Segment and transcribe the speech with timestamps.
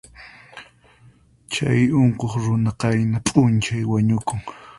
[1.53, 4.39] Chay unquq runa qayna p'unchay wañukun.